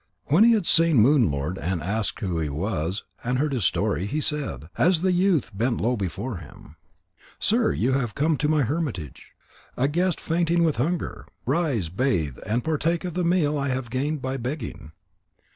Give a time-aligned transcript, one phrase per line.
[0.29, 4.07] When he had seen Moon lord and asked who he was and heard his story,
[4.07, 6.75] he said, as the youth bent low before him:
[7.37, 9.33] "Sir, you have come to my hermitage,
[9.77, 11.27] a guest fainting with hunger.
[11.45, 14.91] Rise, bathe, and partake of the meal I have gained by begging."